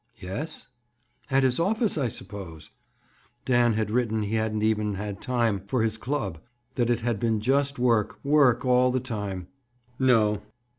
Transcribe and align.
"Yes." 0.19 0.67
"At 1.29 1.43
his 1.43 1.59
office, 1.59 1.95
I 1.95 2.07
suppose?" 2.07 2.71
Dan 3.45 3.73
had 3.73 3.91
written 3.91 4.23
he 4.23 4.33
hadn't 4.33 4.63
even 4.63 4.95
had 4.95 5.21
time 5.21 5.61
for 5.67 5.83
his 5.83 5.99
club; 5.99 6.39
that 6.73 6.89
it 6.89 7.01
had 7.01 7.19
been 7.19 7.39
just 7.39 7.77
work—work 7.77 8.65
all 8.65 8.89
the 8.89 8.99
time. 8.99 9.47
"No." 9.99 10.41